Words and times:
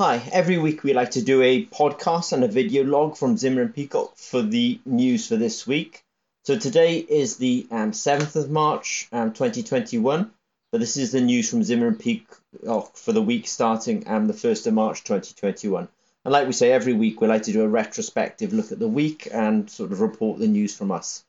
Hi, 0.00 0.28
every 0.32 0.58
week 0.58 0.82
we 0.82 0.92
like 0.92 1.12
to 1.12 1.22
do 1.22 1.40
a 1.40 1.66
podcast 1.66 2.32
and 2.32 2.42
a 2.42 2.48
video 2.48 2.82
log 2.82 3.16
from 3.16 3.36
Zimmer 3.36 3.62
and 3.62 3.72
Peacock 3.72 4.16
for 4.16 4.42
the 4.42 4.80
news 4.84 5.28
for 5.28 5.36
this 5.36 5.68
week. 5.68 6.02
So 6.42 6.58
today 6.58 6.98
is 6.98 7.36
the 7.36 7.68
um, 7.70 7.92
7th 7.92 8.34
of 8.34 8.50
March 8.50 9.06
um, 9.12 9.32
2021, 9.32 10.32
but 10.72 10.80
this 10.80 10.96
is 10.96 11.12
the 11.12 11.20
news 11.20 11.48
from 11.48 11.62
Zimmer 11.62 11.86
and 11.86 11.96
Peacock 11.96 12.96
for 12.96 13.12
the 13.12 13.22
week 13.22 13.46
starting 13.46 14.02
um, 14.08 14.26
the 14.26 14.32
1st 14.32 14.66
of 14.66 14.74
March 14.74 15.04
2021. 15.04 15.86
And 16.24 16.32
like 16.32 16.48
we 16.48 16.52
say, 16.54 16.72
every 16.72 16.92
week 16.92 17.20
we 17.20 17.28
like 17.28 17.44
to 17.44 17.52
do 17.52 17.62
a 17.62 17.68
retrospective 17.68 18.52
look 18.52 18.72
at 18.72 18.80
the 18.80 18.88
week 18.88 19.28
and 19.30 19.70
sort 19.70 19.92
of 19.92 20.00
report 20.00 20.40
the 20.40 20.48
news 20.48 20.76
from 20.76 20.90
us. 20.90 21.24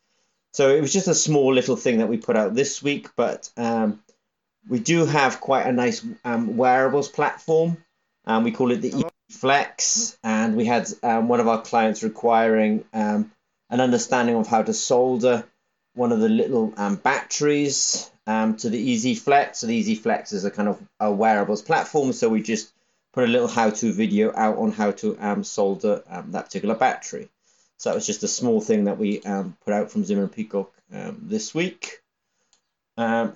So 0.53 0.75
it 0.75 0.81
was 0.81 0.91
just 0.91 1.07
a 1.07 1.13
small 1.13 1.53
little 1.53 1.75
thing 1.75 1.99
that 1.99 2.09
we 2.09 2.17
put 2.17 2.35
out 2.35 2.55
this 2.55 2.81
week, 2.81 3.09
but 3.15 3.47
um, 3.57 4.01
we 4.67 4.79
do 4.79 5.05
have 5.05 5.39
quite 5.39 5.67
a 5.67 5.71
nice 5.71 6.03
um, 6.23 6.57
wearables 6.57 7.09
platform 7.09 7.77
um, 8.25 8.43
we 8.43 8.51
call 8.51 8.71
it 8.71 8.81
the 8.81 8.95
E 8.99 9.03
Flex, 9.29 10.17
and 10.23 10.55
we 10.55 10.65
had 10.65 10.87
um, 11.03 11.27
one 11.27 11.39
of 11.39 11.47
our 11.47 11.61
clients 11.61 12.03
requiring 12.03 12.85
um, 12.93 13.31
an 13.69 13.81
understanding 13.81 14.35
of 14.35 14.47
how 14.47 14.61
to 14.63 14.73
solder 14.73 15.45
one 15.93 16.11
of 16.11 16.19
the 16.19 16.29
little 16.29 16.73
um, 16.77 16.95
batteries 16.95 18.11
um, 18.27 18.57
to 18.57 18.69
the 18.69 18.77
Easy 18.77 19.15
Flex. 19.15 19.59
So 19.59 19.67
the 19.67 19.75
Easy 19.75 19.95
Flex 19.95 20.33
is 20.33 20.45
a 20.45 20.51
kind 20.51 20.67
of 20.67 20.81
a 20.99 21.11
wearables 21.11 21.61
platform. 21.61 22.13
So 22.13 22.29
we 22.29 22.41
just 22.41 22.71
put 23.13 23.23
a 23.23 23.31
little 23.31 23.47
how-to 23.47 23.93
video 23.93 24.33
out 24.35 24.57
on 24.57 24.71
how 24.71 24.91
to 24.91 25.17
um, 25.19 25.43
solder 25.43 26.03
that 26.27 26.45
particular 26.45 26.75
battery. 26.75 27.29
So 27.77 27.89
that 27.89 27.95
was 27.95 28.05
just 28.05 28.23
a 28.23 28.27
small 28.27 28.61
thing 28.61 28.85
that 28.85 28.97
we 28.97 29.19
put 29.19 29.73
out 29.73 29.91
from 29.91 30.03
Zimmer 30.03 30.23
and 30.23 30.31
Peacock 30.31 30.71
this 30.89 31.53
week. 31.55 32.01
Um, 32.97 33.35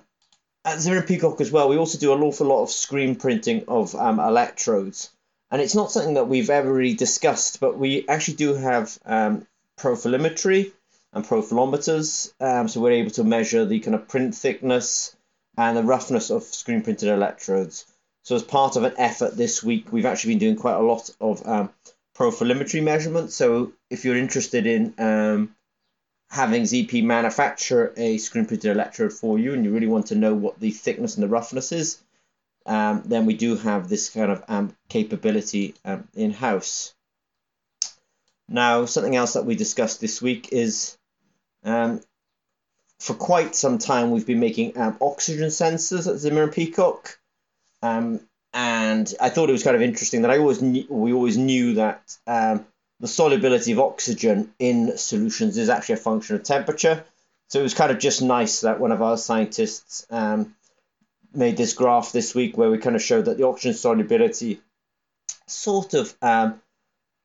at 0.64 0.80
Zimmer 0.80 1.02
Peacock 1.02 1.40
as 1.40 1.50
well, 1.50 1.68
we 1.68 1.78
also 1.78 1.98
do 1.98 2.12
an 2.12 2.22
awful 2.22 2.46
lot 2.46 2.62
of 2.62 2.70
screen 2.70 3.16
printing 3.16 3.64
of 3.68 3.94
um, 3.94 4.20
electrodes. 4.20 5.10
And 5.50 5.60
it's 5.60 5.74
not 5.74 5.90
something 5.90 6.14
that 6.14 6.28
we've 6.28 6.50
ever 6.50 6.72
really 6.72 6.94
discussed, 6.94 7.60
but 7.60 7.78
we 7.78 8.06
actually 8.08 8.34
do 8.34 8.54
have 8.54 8.96
um, 9.04 9.46
profilometry 9.78 10.72
and 11.12 11.24
profilometers. 11.24 12.32
Um, 12.40 12.68
so 12.68 12.80
we're 12.80 12.92
able 12.92 13.10
to 13.12 13.24
measure 13.24 13.64
the 13.64 13.80
kind 13.80 13.94
of 13.94 14.06
print 14.06 14.34
thickness 14.34 15.16
and 15.56 15.76
the 15.76 15.82
roughness 15.82 16.30
of 16.30 16.44
screen 16.44 16.82
printed 16.82 17.08
electrodes. 17.08 17.86
So 18.22 18.36
as 18.36 18.42
part 18.42 18.76
of 18.76 18.84
an 18.84 18.94
effort 18.98 19.36
this 19.36 19.62
week, 19.62 19.92
we've 19.92 20.06
actually 20.06 20.34
been 20.34 20.38
doing 20.38 20.56
quite 20.56 20.76
a 20.76 20.80
lot 20.80 21.10
of 21.20 21.46
um, 21.46 21.70
profilometry 22.16 22.82
measurements. 22.82 23.34
So 23.34 23.72
if 23.88 24.04
you're 24.04 24.16
interested 24.16 24.66
in 24.66 24.94
um, 24.98 25.56
having 26.40 26.62
ZP 26.62 27.04
manufacture 27.04 27.92
a 27.98 28.16
screen 28.16 28.46
printed 28.46 28.70
electrode 28.70 29.12
for 29.12 29.38
you 29.38 29.52
and 29.52 29.62
you 29.62 29.70
really 29.70 29.86
want 29.86 30.06
to 30.06 30.14
know 30.14 30.32
what 30.32 30.58
the 30.58 30.70
thickness 30.70 31.16
and 31.16 31.22
the 31.22 31.28
roughness 31.28 31.70
is, 31.70 32.00
um, 32.64 33.02
then 33.04 33.26
we 33.26 33.34
do 33.34 33.56
have 33.56 33.90
this 33.90 34.08
kind 34.08 34.32
of 34.32 34.42
um, 34.48 34.74
capability 34.88 35.74
um, 35.84 36.08
in-house. 36.14 36.94
Now, 38.48 38.86
something 38.86 39.14
else 39.14 39.34
that 39.34 39.44
we 39.44 39.54
discussed 39.54 40.00
this 40.00 40.22
week 40.22 40.48
is 40.50 40.96
um, 41.62 42.00
for 42.98 43.12
quite 43.12 43.54
some 43.54 43.76
time 43.76 44.10
we've 44.10 44.26
been 44.26 44.40
making 44.40 44.78
um, 44.78 44.96
oxygen 45.02 45.50
sensors 45.50 46.10
at 46.10 46.20
Zimmer 46.20 46.44
and 46.44 46.52
Peacock. 46.52 47.18
And 47.82 49.14
I 49.20 49.28
thought 49.28 49.50
it 49.50 49.52
was 49.52 49.62
kind 49.62 49.76
of 49.76 49.82
interesting 49.82 50.22
that 50.22 50.30
I 50.30 50.38
always 50.38 50.62
knew, 50.62 50.86
we 50.88 51.12
always 51.12 51.36
knew 51.36 51.74
that 51.74 52.16
the 53.00 53.08
solubility 53.08 53.72
of 53.72 53.80
oxygen 53.80 54.52
in 54.58 54.96
solutions 54.98 55.56
is 55.56 55.70
actually 55.70 55.94
a 55.94 55.98
function 55.98 56.36
of 56.36 56.42
temperature. 56.42 57.04
So 57.48 57.58
it 57.58 57.64
was 57.64 57.74
kind 57.74 57.90
of 57.90 57.98
just 57.98 58.22
nice 58.22 58.60
that 58.60 58.78
one 58.78 58.92
of 58.92 59.02
our 59.02 59.16
scientists 59.16 60.06
um, 60.10 60.54
made 61.32 61.56
this 61.56 61.72
graph 61.72 62.12
this 62.12 62.34
week 62.34 62.56
where 62.56 62.70
we 62.70 62.78
kind 62.78 62.94
of 62.94 63.02
showed 63.02 63.24
that 63.24 63.38
the 63.38 63.46
oxygen 63.46 63.74
solubility 63.74 64.60
sort 65.46 65.94
of 65.94 66.14
um, 66.22 66.60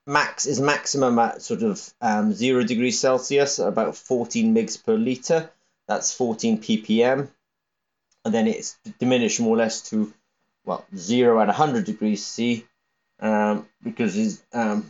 max 0.07 0.45
is 0.45 0.59
maximum 0.61 1.19
at 1.19 1.41
sort 1.41 1.61
of 1.61 1.93
um, 2.01 2.33
zero 2.33 2.63
degrees 2.63 2.99
Celsius, 2.99 3.59
about 3.59 3.95
14 3.95 4.55
mgs 4.55 4.83
per 4.83 4.95
liter. 4.95 5.51
That's 5.87 6.13
14 6.13 6.59
ppm. 6.59 7.29
And 8.23 8.33
then 8.33 8.47
it's 8.47 8.77
diminished 8.97 9.39
more 9.39 9.55
or 9.55 9.57
less 9.57 9.89
to, 9.89 10.11
well, 10.65 10.85
zero 10.95 11.39
at 11.41 11.47
100 11.47 11.85
degrees 11.85 12.25
C 12.25 12.65
um, 13.19 13.67
because 13.83 14.17
it's, 14.17 14.43
um, 14.53 14.89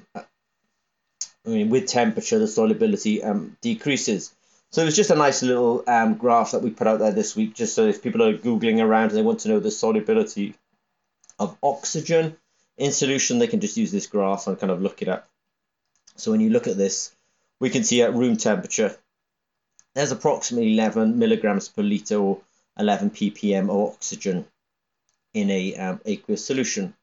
I 1.45 1.49
mean, 1.49 1.69
with 1.69 1.87
temperature, 1.87 2.39
the 2.39 2.47
solubility 2.47 3.23
um, 3.23 3.57
decreases. 3.61 4.33
So 4.71 4.81
it 4.81 4.85
was 4.85 4.95
just 4.95 5.11
a 5.11 5.15
nice 5.15 5.43
little 5.43 5.83
um, 5.87 6.15
graph 6.15 6.51
that 6.51 6.61
we 6.61 6.69
put 6.69 6.87
out 6.87 6.99
there 6.99 7.11
this 7.11 7.35
week, 7.35 7.53
just 7.53 7.75
so 7.75 7.85
if 7.85 8.01
people 8.01 8.23
are 8.23 8.37
googling 8.37 8.83
around 8.83 9.09
and 9.09 9.17
they 9.17 9.21
want 9.21 9.41
to 9.41 9.49
know 9.49 9.59
the 9.59 9.71
solubility 9.71 10.55
of 11.39 11.57
oxygen 11.61 12.35
in 12.77 12.91
solution, 12.91 13.39
they 13.39 13.47
can 13.47 13.61
just 13.61 13.77
use 13.77 13.91
this 13.91 14.07
graph 14.07 14.47
and 14.47 14.59
kind 14.59 14.71
of 14.71 14.81
look 14.81 15.01
it 15.01 15.07
up. 15.07 15.27
So 16.15 16.31
when 16.31 16.41
you 16.41 16.49
look 16.49 16.67
at 16.67 16.77
this, 16.77 17.15
we 17.59 17.69
can 17.69 17.83
see 17.83 18.01
at 18.01 18.13
room 18.13 18.37
temperature, 18.37 18.97
there's 19.93 20.11
approximately 20.11 20.73
11 20.73 21.17
milligrams 21.17 21.69
per 21.69 21.81
liter 21.81 22.17
or 22.17 22.41
11 22.77 23.11
ppm 23.11 23.69
of 23.69 23.93
oxygen 23.93 24.45
in 25.33 25.49
a 25.49 25.75
um, 25.75 26.01
aqueous 26.05 26.45
solution. 26.45 26.93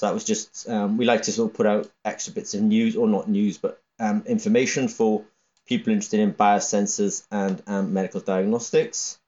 So 0.00 0.06
that 0.06 0.14
was 0.14 0.24
just, 0.24 0.66
um, 0.66 0.96
we 0.96 1.04
like 1.04 1.20
to 1.24 1.32
sort 1.32 1.50
of 1.50 1.56
put 1.58 1.66
out 1.66 1.90
extra 2.06 2.32
bits 2.32 2.54
of 2.54 2.62
news, 2.62 2.96
or 2.96 3.06
not 3.06 3.28
news, 3.28 3.58
but 3.58 3.82
um, 3.98 4.22
information 4.24 4.88
for 4.88 5.26
people 5.66 5.92
interested 5.92 6.20
in 6.20 6.32
biosensors 6.32 7.26
and 7.30 7.62
um, 7.66 7.92
medical 7.92 8.20
diagnostics. 8.22 9.18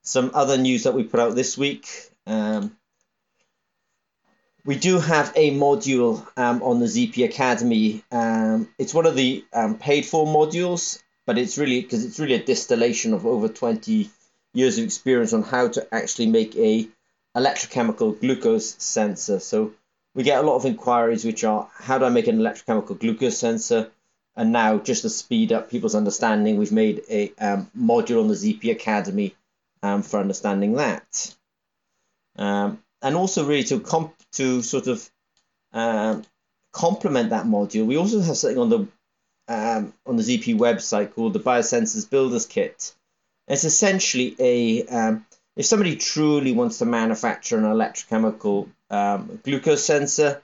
Some 0.00 0.30
other 0.32 0.56
news 0.56 0.84
that 0.84 0.94
we 0.94 1.02
put 1.02 1.20
out 1.20 1.34
this 1.34 1.58
week. 1.58 1.86
Um, 2.26 2.74
we 4.64 4.76
do 4.76 4.98
have 4.98 5.30
a 5.36 5.50
module 5.50 6.26
um, 6.38 6.62
on 6.62 6.80
the 6.80 6.86
ZP 6.86 7.26
Academy. 7.26 8.02
Um, 8.10 8.70
it's 8.78 8.94
one 8.94 9.04
of 9.04 9.14
the 9.14 9.44
paid 9.78 10.06
for 10.06 10.24
modules, 10.24 11.02
but 11.26 11.36
it's 11.36 11.58
really 11.58 11.82
because 11.82 12.06
it's 12.06 12.18
really 12.18 12.32
a 12.32 12.42
distillation 12.42 13.12
of 13.12 13.26
over 13.26 13.46
20 13.46 14.08
years 14.54 14.78
of 14.78 14.84
experience 14.84 15.34
on 15.34 15.42
how 15.42 15.68
to 15.68 15.86
actually 15.94 16.28
make 16.28 16.56
a 16.56 16.88
electrochemical 17.36 18.18
glucose 18.18 18.74
sensor. 18.82 19.38
So 19.38 19.74
we 20.18 20.24
get 20.24 20.42
a 20.42 20.46
lot 20.46 20.56
of 20.56 20.64
inquiries 20.64 21.24
which 21.24 21.44
are 21.44 21.70
how 21.74 21.96
do 21.96 22.04
I 22.04 22.08
make 22.08 22.26
an 22.26 22.40
electrochemical 22.40 22.98
glucose 22.98 23.38
sensor? 23.38 23.88
And 24.34 24.50
now, 24.50 24.78
just 24.78 25.02
to 25.02 25.10
speed 25.10 25.52
up 25.52 25.70
people's 25.70 25.94
understanding, 25.94 26.56
we've 26.56 26.72
made 26.72 27.02
a 27.08 27.32
um, 27.38 27.70
module 27.78 28.20
on 28.20 28.26
the 28.26 28.34
ZP 28.34 28.72
Academy 28.72 29.36
um, 29.80 30.02
for 30.02 30.18
understanding 30.18 30.72
that. 30.72 31.36
Um, 32.36 32.82
and 33.00 33.14
also, 33.14 33.46
really, 33.46 33.62
to 33.64 33.78
comp- 33.78 34.16
to 34.32 34.60
sort 34.62 34.88
of 34.88 35.08
um, 35.72 36.24
complement 36.72 37.30
that 37.30 37.46
module, 37.46 37.86
we 37.86 37.96
also 37.96 38.20
have 38.20 38.36
something 38.36 38.58
on 38.58 38.70
the 38.70 38.88
um, 39.46 39.94
on 40.04 40.16
the 40.16 40.24
ZP 40.24 40.58
website 40.58 41.14
called 41.14 41.32
the 41.32 41.40
Biosensors 41.40 42.10
Builders 42.10 42.44
Kit. 42.44 42.92
It's 43.46 43.62
essentially 43.62 44.34
a 44.40 44.84
um, 44.88 45.26
if 45.58 45.66
somebody 45.66 45.96
truly 45.96 46.52
wants 46.52 46.78
to 46.78 46.86
manufacture 46.86 47.58
an 47.58 47.64
electrochemical 47.64 48.68
um, 48.90 49.40
glucose 49.42 49.84
sensor. 49.84 50.40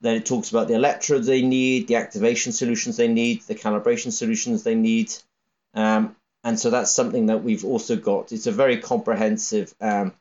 Then 0.00 0.16
it 0.16 0.26
talks 0.26 0.50
about 0.50 0.68
the 0.68 0.74
electrodes 0.74 1.26
they 1.26 1.42
need, 1.42 1.88
the 1.88 1.96
activation 1.96 2.52
solutions 2.52 2.96
they 2.96 3.08
need, 3.08 3.42
the 3.42 3.54
calibration 3.54 4.12
solutions 4.12 4.62
they 4.62 4.74
need. 4.74 5.12
Um, 5.74 6.16
and 6.42 6.58
so 6.58 6.70
that's 6.70 6.92
something 6.92 7.26
that 7.26 7.42
we've 7.42 7.64
also 7.64 7.96
got. 7.96 8.32
It's 8.32 8.46
a 8.46 8.52
very 8.52 8.78
comprehensive 8.78 9.74
um, 9.80 10.12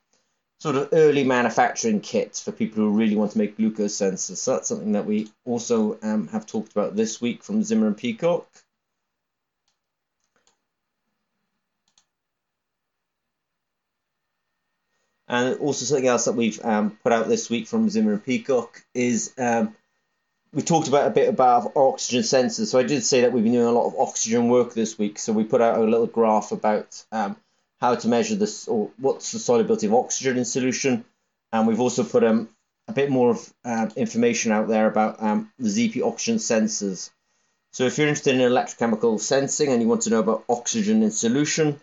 sort 0.59 0.75
of 0.75 0.89
early 0.93 1.23
manufacturing 1.23 2.01
kit 2.01 2.41
for 2.43 2.51
people 2.51 2.83
who 2.83 2.91
really 2.91 3.15
want 3.15 3.31
to 3.31 3.37
make 3.37 3.57
glucose 3.57 3.97
sensors. 3.97 4.37
So 4.37 4.53
that's 4.53 4.67
something 4.67 4.93
that 4.93 5.05
we 5.05 5.29
also 5.45 5.97
um, 6.01 6.27
have 6.29 6.45
talked 6.45 6.71
about 6.71 6.95
this 6.95 7.21
week 7.21 7.43
from 7.43 7.63
Zimmer 7.63 7.87
and 7.87 7.97
Peacock. 7.97 8.47
And 15.27 15.59
also 15.59 15.85
something 15.85 16.07
else 16.07 16.25
that 16.25 16.33
we've 16.33 16.63
um, 16.63 16.97
put 17.03 17.11
out 17.11 17.27
this 17.27 17.49
week 17.49 17.67
from 17.67 17.89
Zimmer 17.89 18.13
and 18.13 18.23
Peacock 18.23 18.83
is 18.93 19.33
um, 19.37 19.75
we 20.53 20.61
talked 20.61 20.87
about 20.87 21.07
a 21.07 21.11
bit 21.11 21.27
about 21.27 21.73
oxygen 21.75 22.21
sensors. 22.21 22.67
So 22.67 22.79
I 22.79 22.83
did 22.83 23.03
say 23.03 23.21
that 23.21 23.33
we've 23.33 23.43
been 23.43 23.53
doing 23.53 23.65
a 23.65 23.71
lot 23.71 23.87
of 23.87 23.99
oxygen 23.99 24.47
work 24.47 24.73
this 24.73 24.97
week. 24.97 25.19
So 25.19 25.33
we 25.33 25.43
put 25.43 25.61
out 25.61 25.77
a 25.77 25.83
little 25.83 26.07
graph 26.07 26.51
about 26.51 27.03
um, 27.11 27.35
how 27.81 27.95
to 27.95 28.07
measure 28.07 28.35
this 28.35 28.67
or 28.67 28.91
what's 28.97 29.31
the 29.31 29.39
solubility 29.39 29.87
of 29.87 29.93
oxygen 29.93 30.37
in 30.37 30.45
solution. 30.45 31.03
And 31.51 31.67
we've 31.67 31.81
also 31.81 32.03
put 32.03 32.23
um, 32.23 32.47
a 32.87 32.93
bit 32.93 33.09
more 33.09 33.31
of 33.31 33.53
uh, 33.65 33.89
information 33.95 34.51
out 34.51 34.67
there 34.67 34.87
about 34.87 35.21
um, 35.21 35.51
the 35.59 35.69
ZP 35.69 36.01
oxygen 36.03 36.37
sensors. 36.37 37.09
So 37.71 37.83
if 37.85 37.97
you're 37.97 38.07
interested 38.07 38.35
in 38.35 38.41
electrochemical 38.41 39.19
sensing 39.19 39.69
and 39.71 39.81
you 39.81 39.87
want 39.89 40.03
to 40.03 40.09
know 40.09 40.19
about 40.19 40.45
oxygen 40.47 41.03
in 41.03 41.11
solution, 41.11 41.81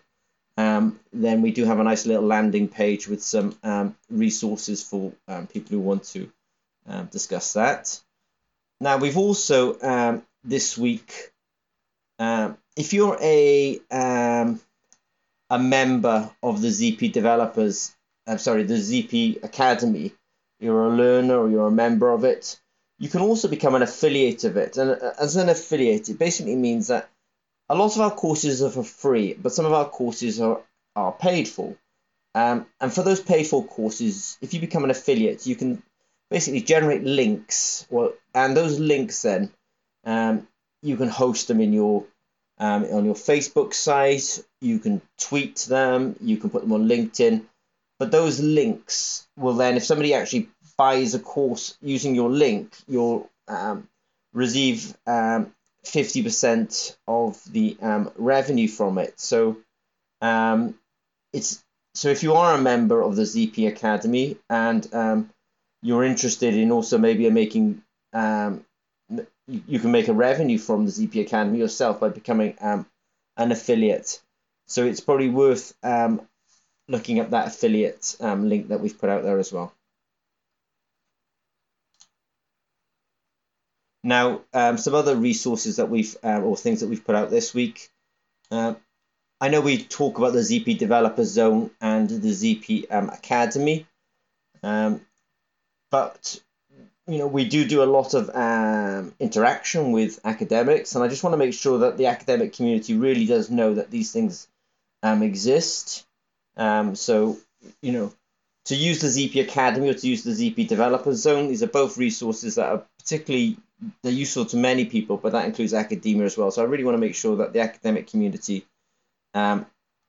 um, 0.57 0.99
then 1.11 1.41
we 1.41 1.51
do 1.51 1.65
have 1.65 1.79
a 1.79 1.83
nice 1.83 2.05
little 2.05 2.23
landing 2.23 2.67
page 2.67 3.07
with 3.07 3.23
some 3.23 3.57
um, 3.63 3.95
resources 4.09 4.83
for 4.83 5.13
um, 5.27 5.47
people 5.47 5.71
who 5.71 5.79
want 5.79 6.03
to 6.05 6.31
um, 6.87 7.05
discuss 7.07 7.53
that. 7.53 7.99
Now, 8.79 8.97
we've 8.97 9.17
also 9.17 9.79
um, 9.81 10.23
this 10.43 10.77
week, 10.77 11.31
um, 12.19 12.57
if 12.75 12.93
you're 12.93 13.17
a 13.21 13.79
a 15.53 15.59
member 15.59 16.31
of 16.41 16.61
the 16.61 16.69
ZP 16.69 17.11
developers, 17.11 17.95
I'm 18.25 18.39
sorry, 18.39 18.63
the 18.63 18.73
ZP 18.73 19.43
Academy, 19.43 20.11
you're 20.59 20.85
a 20.85 20.89
learner 20.89 21.37
or 21.37 21.49
you're 21.49 21.67
a 21.67 21.71
member 21.71 22.09
of 22.09 22.23
it, 22.23 22.59
you 22.97 23.07
can 23.07 23.21
also 23.21 23.47
become 23.47 23.75
an 23.75 23.83
affiliate 23.83 24.45
of 24.45 24.57
it. 24.57 24.77
And 24.77 24.91
uh, 24.91 25.11
as 25.19 25.35
an 25.35 25.49
affiliate, 25.49 26.09
it 26.09 26.17
basically 26.17 26.55
means 26.55 26.87
that 26.87 27.09
a 27.73 27.75
lot 27.75 27.95
of 27.95 28.01
our 28.01 28.11
courses 28.11 28.61
are 28.61 28.69
for 28.69 28.83
free, 28.83 29.33
but 29.33 29.51
some 29.51 29.65
of 29.65 29.73
our 29.73 29.89
courses 29.89 30.39
are, 30.39 30.61
are 30.95 31.11
paid 31.11 31.47
for. 31.47 31.75
Um, 32.35 32.65
and 32.79 32.93
for 32.93 33.03
those 33.03 33.19
paid 33.19 33.47
for 33.47 33.65
courses, 33.65 34.37
if 34.41 34.53
you 34.53 34.59
become 34.59 34.83
an 34.83 34.91
affiliate, 34.91 35.45
you 35.45 35.55
can 35.55 35.81
basically 36.29 36.61
generate 36.61 37.03
links, 37.03 37.85
or, 37.89 38.13
and 38.33 38.55
those 38.55 38.79
links 38.79 39.21
then 39.21 39.51
um, 40.03 40.47
you 40.81 40.97
can 40.97 41.09
host 41.09 41.47
them 41.47 41.61
in 41.61 41.73
your 41.73 42.05
um, 42.59 42.83
on 42.85 43.05
your 43.05 43.15
Facebook 43.15 43.73
site. 43.73 44.43
You 44.61 44.79
can 44.79 45.01
tweet 45.19 45.57
them. 45.69 46.15
You 46.21 46.37
can 46.37 46.49
put 46.49 46.61
them 46.61 46.73
on 46.73 46.87
LinkedIn. 46.87 47.43
But 47.99 48.11
those 48.11 48.39
links 48.39 49.27
will 49.37 49.53
then, 49.53 49.77
if 49.77 49.83
somebody 49.83 50.13
actually 50.13 50.49
buys 50.77 51.15
a 51.15 51.19
course 51.19 51.77
using 51.81 52.15
your 52.15 52.29
link, 52.29 52.75
you'll 52.87 53.29
um, 53.47 53.87
receive 54.33 54.95
um, 55.07 55.53
50% 55.85 56.95
of 57.07 57.41
the 57.51 57.77
um, 57.81 58.11
revenue 58.15 58.67
from 58.67 58.97
it. 58.97 59.19
So 59.19 59.57
um, 60.21 60.75
it's 61.31 61.63
so 61.95 62.09
if 62.09 62.23
you 62.23 62.33
are 62.33 62.55
a 62.55 62.61
member 62.61 63.01
of 63.01 63.15
the 63.15 63.23
ZP 63.23 63.67
Academy 63.67 64.37
and 64.49 64.87
um, 64.93 65.29
you're 65.81 66.03
interested 66.03 66.55
in 66.55 66.71
also 66.71 66.97
maybe 66.97 67.29
making 67.29 67.83
um, 68.13 68.65
you 69.47 69.79
can 69.79 69.91
make 69.91 70.07
a 70.07 70.13
revenue 70.13 70.57
from 70.57 70.85
the 70.85 70.91
ZP 70.91 71.21
Academy 71.21 71.59
yourself 71.59 71.99
by 71.99 72.09
becoming 72.09 72.55
um, 72.61 72.85
an 73.37 73.51
affiliate. 73.51 74.21
So 74.67 74.85
it's 74.85 75.01
probably 75.01 75.29
worth 75.29 75.73
um, 75.83 76.21
looking 76.87 77.19
at 77.19 77.31
that 77.31 77.47
affiliate 77.47 78.15
um, 78.19 78.49
link 78.49 78.69
that 78.69 78.79
we've 78.79 78.97
put 78.97 79.09
out 79.09 79.23
there 79.23 79.39
as 79.39 79.51
well. 79.51 79.73
Now, 84.03 84.41
um, 84.53 84.77
some 84.77 84.95
other 84.95 85.15
resources 85.15 85.77
that 85.77 85.89
we've 85.89 86.15
uh, 86.23 86.41
or 86.41 86.57
things 86.57 86.81
that 86.81 86.89
we've 86.89 87.05
put 87.05 87.15
out 87.15 87.29
this 87.29 87.53
week. 87.53 87.89
Uh, 88.51 88.75
I 89.39 89.49
know 89.49 89.61
we 89.61 89.83
talk 89.83 90.17
about 90.17 90.33
the 90.33 90.39
ZP 90.39 90.77
Developer 90.77 91.23
Zone 91.23 91.71
and 91.81 92.09
the 92.09 92.29
ZP 92.29 92.85
um, 92.91 93.09
Academy, 93.09 93.87
um, 94.61 95.01
but 95.89 96.41
you 97.07 97.17
know 97.17 97.27
we 97.27 97.45
do 97.45 97.65
do 97.65 97.83
a 97.83 97.85
lot 97.85 98.13
of 98.13 98.29
um, 98.35 99.13
interaction 99.19 99.91
with 99.91 100.19
academics, 100.25 100.95
and 100.95 101.03
I 101.03 101.07
just 101.07 101.23
want 101.23 101.33
to 101.33 101.37
make 101.37 101.53
sure 101.53 101.79
that 101.79 101.97
the 101.97 102.07
academic 102.07 102.53
community 102.53 102.95
really 102.95 103.25
does 103.25 103.49
know 103.49 103.73
that 103.75 103.89
these 103.89 104.11
things 104.11 104.47
um, 105.01 105.23
exist. 105.23 106.05
Um, 106.57 106.95
so 106.95 107.37
you 107.81 107.93
know 107.93 108.13
to 108.65 108.75
use 108.75 109.01
the 109.01 109.07
ZP 109.07 109.41
Academy 109.41 109.89
or 109.89 109.93
to 109.93 110.07
use 110.07 110.23
the 110.23 110.31
ZP 110.31 110.67
Developer 110.67 111.13
Zone, 111.13 111.47
these 111.47 111.63
are 111.63 111.67
both 111.67 111.97
resources 111.97 112.55
that 112.55 112.67
are 112.67 112.85
particularly 112.99 113.57
they're 114.01 114.11
useful 114.11 114.45
to 114.45 114.57
many 114.57 114.85
people, 114.85 115.17
but 115.17 115.31
that 115.31 115.45
includes 115.45 115.73
academia 115.73 116.25
as 116.25 116.37
well. 116.37 116.51
So 116.51 116.61
I 116.61 116.65
really 116.65 116.83
want 116.83 116.95
to 116.95 117.01
make 117.01 117.15
sure 117.15 117.37
that 117.37 117.53
the 117.53 117.61
academic 117.61 118.07
community 118.07 118.65
um, 119.33 119.65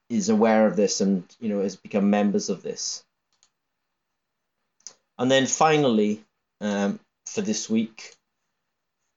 is 0.08 0.28
aware 0.28 0.66
of 0.66 0.76
this 0.76 1.00
and 1.00 1.24
you 1.40 1.48
know 1.48 1.60
has 1.60 1.76
become 1.76 2.10
members 2.10 2.48
of 2.48 2.62
this. 2.62 3.04
And 5.18 5.30
then 5.30 5.46
finally, 5.46 6.24
um, 6.60 6.98
for 7.26 7.40
this 7.40 7.70
week, 7.70 8.14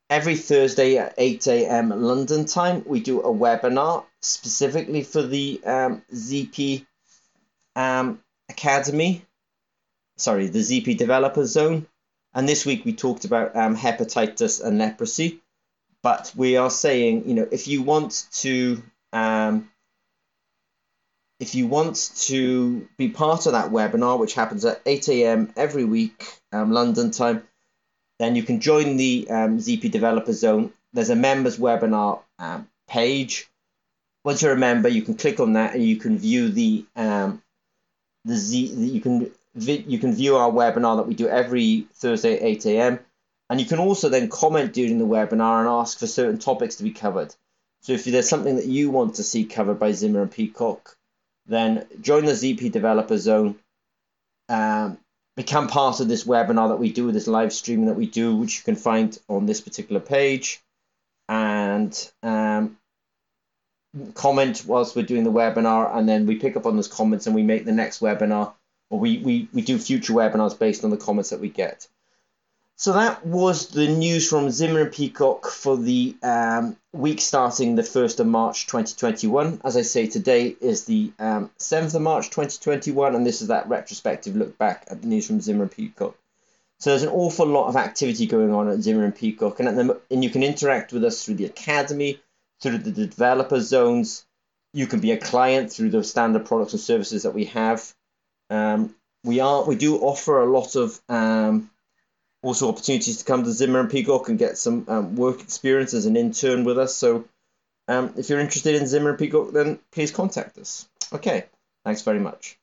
every 0.09 0.36
Thursday 0.36 0.98
at 0.98 1.15
8 1.18 1.48
a.m. 1.48 1.89
London 1.89 2.45
time, 2.45 2.83
we 2.86 3.00
do 3.00 3.21
a 3.21 3.33
webinar 3.33 4.06
specifically 4.21 5.04
for 5.04 5.24
the 5.24 5.59
um, 5.65 6.04
ZP 6.13 6.86
um, 7.75 8.21
Academy. 8.50 9.24
Sorry, 10.18 10.48
the 10.48 10.59
ZP 10.59 10.98
Developer 10.98 11.45
Zone. 11.45 11.88
And 12.33 12.47
this 12.47 12.65
week 12.65 12.85
we 12.85 12.94
talked 12.94 13.25
about 13.25 13.56
um, 13.56 13.75
hepatitis 13.75 14.63
and 14.63 14.77
leprosy. 14.77 15.41
But 16.03 16.31
we 16.35 16.57
are 16.57 16.69
saying, 16.69 17.27
you 17.27 17.33
know, 17.33 17.47
if 17.51 17.68
you 17.68 17.81
want 17.81 18.27
to, 18.33 18.81
um, 19.12 19.69
if 21.39 21.56
you 21.56 21.68
want 21.68 22.12
to 22.18 22.88
be 22.97 23.09
part 23.09 23.45
of 23.45 23.53
that 23.53 23.71
webinar, 23.71 24.19
which 24.19 24.33
happens 24.33 24.63
at 24.65 24.81
8 24.85 25.09
a.m. 25.09 25.53
every 25.56 25.85
week, 25.85 26.39
um, 26.51 26.71
London 26.71 27.12
time, 27.12 27.47
then 28.19 28.35
you 28.35 28.44
can 28.44 28.59
join 28.59 28.97
the 28.97 29.27
um, 29.30 29.57
ZP 29.57 29.91
Developer 29.91 30.33
Zone. 30.33 30.71
There's 30.94 31.09
a 31.09 31.15
members 31.15 31.57
webinar 31.57 32.21
um, 32.39 32.68
page. 32.88 33.47
Once 34.23 34.41
you're 34.41 34.53
a 34.53 34.57
member, 34.57 34.89
you 34.89 35.01
can 35.01 35.15
click 35.15 35.39
on 35.39 35.53
that 35.53 35.75
and 35.75 35.83
you 35.83 35.97
can 35.97 36.18
view 36.18 36.50
the 36.50 36.85
um, 36.95 37.41
the 38.25 38.35
Z. 38.35 38.57
You 38.65 39.01
can 39.01 39.31
you 39.57 40.00
can 40.00 40.13
view 40.13 40.38
our 40.38 40.51
webinar 40.51 40.98
that 40.98 41.07
we 41.07 41.15
do 41.15 41.27
every 41.27 41.88
Thursday 41.94 42.36
at 42.36 42.44
8 42.44 42.65
a.m. 42.68 43.00
And 43.50 43.59
you 43.59 43.65
can 43.65 43.80
also 43.80 44.09
then 44.09 44.30
comment 44.30 44.74
during 44.74 44.98
the 44.98 45.06
webinar 45.06 45.59
and 45.59 45.69
ask 45.69 46.00
for 46.00 46.07
certain 46.07 46.38
topics 46.38 46.75
to 46.75 46.83
be 46.83 46.92
covered. 46.92 47.33
So 47.81 47.94
if 47.94 48.06
there's 48.06 48.30
something 48.30 48.57
that 48.57 48.65
you 48.65 48.89
want 48.89 49.15
to 49.15 49.24
see 49.24 49.45
covered 49.45 49.80
by 49.80 49.94
Zimmer 49.94 50.21
and 50.21 50.31
Peacock, 50.31 50.95
then 51.45 51.86
join 52.01 52.25
the 52.25 52.33
ZP 52.33 52.71
Developer 52.71 53.18
Zone. 53.18 53.57
Um, 54.50 54.98
become 55.36 55.68
part 55.68 56.00
of 56.00 56.07
this 56.07 56.25
webinar 56.25 56.69
that 56.69 56.80
we 56.80 56.92
do, 56.92 57.12
this 57.12 57.27
live 57.27 57.54
streaming 57.54 57.86
that 57.86 57.95
we 57.95 58.07
do, 58.07 58.36
which 58.36 58.57
you 58.57 58.63
can 58.63 58.75
find 58.75 59.18
on 59.30 59.45
this 59.45 59.62
particular 59.62 60.01
page. 60.01 60.62
And 61.30 62.12
um, 62.24 62.77
comment 64.13 64.63
whilst 64.65 64.95
we're 64.95 65.04
doing 65.04 65.24
the 65.24 65.31
webinar, 65.31 65.95
and 65.95 66.07
then 66.07 66.25
we 66.25 66.36
pick 66.36 66.57
up 66.57 66.65
on 66.65 66.75
those 66.75 66.88
comments 66.88 67.27
and 67.27 67.36
we 67.36 67.44
make 67.44 67.65
the 67.65 67.71
next 67.71 68.01
webinar 68.01 68.54
or 68.89 69.00
we, 69.00 69.18
we, 69.19 69.48
we 69.54 69.62
do 69.62 69.78
future 69.78 70.13
webinars 70.13 70.57
based 70.57 70.84
on 70.84 70.89
the 70.89 70.98
comments 70.98 71.30
that 71.31 71.39
we 71.39 71.50
get. 71.50 71.88
So 72.80 72.94
that 72.94 73.25
was 73.25 73.69
the 73.69 73.88
news 73.88 74.30
from 74.30 74.51
Zimmer 74.51 74.81
and 74.81 74.92
Peacock 74.92 75.48
for 75.48 75.75
the 75.75 76.16
um, 76.22 76.78
week 76.94 77.22
starting 77.22 77.74
the 77.74 77.81
1st 77.81 78.19
of 78.19 78.28
March 78.28 78.68
2021. 78.68 79.62
As 79.63 79.75
I 79.75 79.81
say, 79.81 80.06
today 80.06 80.56
is 80.62 80.86
the 80.86 81.12
um, 81.18 81.50
7th 81.57 81.95
of 81.95 82.04
March 82.04 82.25
2021, 82.30 83.16
and 83.16 83.25
this 83.25 83.42
is 83.42 83.48
that 83.48 83.68
retrospective 83.68 84.36
look 84.36 84.60
back 84.60 84.86
at 84.92 85.01
the 85.01 85.07
news 85.07 85.25
from 85.25 85.42
Zimmer 85.42 85.63
and 85.63 85.72
Peacock. 85.72 86.16
So 86.80 86.92
there's 86.92 87.01
an 87.01 87.10
awful 87.10 87.48
lot 87.48 87.68
of 87.68 87.75
activity 87.75 88.28
going 88.28 88.54
on 88.54 88.69
at 88.69 88.81
Zimmer 88.81 89.06
and 89.06 89.16
Peacock, 89.16 89.60
and, 89.60 89.68
the, 89.75 90.00
and 90.12 90.24
you 90.24 90.30
can 90.30 90.44
interact 90.44 90.94
with 90.94 91.04
us 91.04 91.25
through 91.25 91.36
the 91.36 91.45
Academy, 91.45 92.22
through 92.62 92.78
the 92.78 92.92
developer 92.92 93.60
zones. 93.60 94.24
You 94.74 94.86
can 94.86 95.00
be 95.00 95.13
a 95.13 95.18
client 95.18 95.74
through 95.74 95.90
the 95.90 96.04
standard 96.04 96.45
products 96.45 96.74
and 96.74 96.80
services 96.80 97.24
that 97.24 97.33
we 97.33 97.45
have. 97.45 97.92
Um, 98.49 98.95
we 99.23 99.39
are 99.39 99.65
we 99.65 99.75
do 99.75 99.97
offer 99.97 100.41
a 100.41 100.45
lot 100.45 100.75
of 100.75 100.99
um, 101.09 101.69
also 102.41 102.69
opportunities 102.69 103.17
to 103.17 103.25
come 103.25 103.44
to 103.44 103.51
Zimmer 103.51 103.79
and 103.79 103.89
Peacock 103.89 104.29
and 104.29 104.39
get 104.39 104.57
some 104.57 104.85
um, 104.87 105.16
work 105.16 105.42
experience 105.42 105.94
as 105.94 106.06
an 106.06 106.16
intern 106.16 106.63
with 106.63 106.77
us. 106.77 106.95
So 106.95 107.25
um, 107.87 108.13
if 108.18 108.30
you're 108.30 108.39
interested 108.39 108.75
in 108.75 108.87
Zimmer 108.87 109.11
and 109.11 109.19
Peacock, 109.19 109.51
then 109.51 109.80
please 109.92 110.11
contact 110.11 110.57
us. 110.57 110.87
Okay, 111.11 111.45
thanks 111.83 112.01
very 112.01 112.19
much. 112.19 112.57